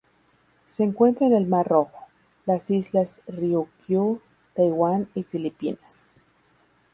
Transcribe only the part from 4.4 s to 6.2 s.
Taiwán, y Filipinas.